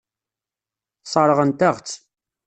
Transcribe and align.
Sseṛɣent-aɣ-tt. 1.03 1.95